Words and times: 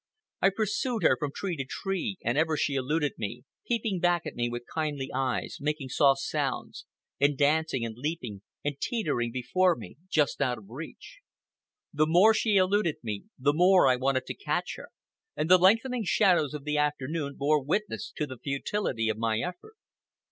I 0.41 0.49
pursued 0.49 1.03
her 1.03 1.15
from 1.15 1.31
tree 1.31 1.55
to 1.57 1.63
tree, 1.63 2.17
and 2.23 2.35
ever 2.35 2.57
she 2.57 2.73
eluded 2.73 3.11
me, 3.19 3.43
peeping 3.67 3.99
back 3.99 4.25
at 4.25 4.33
me 4.33 4.49
with 4.49 4.65
kindly 4.73 5.11
eyes, 5.13 5.57
making 5.59 5.89
soft 5.89 6.21
sounds, 6.21 6.87
and 7.19 7.37
dancing 7.37 7.85
and 7.85 7.93
leaping 7.95 8.41
and 8.65 8.79
teetering 8.79 9.31
before 9.31 9.75
me 9.75 9.97
just 10.09 10.41
out 10.41 10.57
of 10.57 10.65
reach. 10.71 11.19
The 11.93 12.07
more 12.07 12.33
she 12.33 12.55
eluded 12.57 12.95
me, 13.03 13.25
the 13.37 13.53
more 13.53 13.87
I 13.87 13.95
wanted 13.95 14.25
to 14.25 14.33
catch 14.33 14.73
her, 14.77 14.87
and 15.35 15.51
the 15.51 15.59
lengthening 15.59 16.03
shadows 16.05 16.55
of 16.55 16.63
the 16.63 16.79
afternoon 16.79 17.35
bore 17.37 17.61
witness 17.63 18.11
to 18.15 18.25
the 18.25 18.39
futility 18.39 19.07
of 19.07 19.19
my 19.19 19.37
effort. 19.39 19.75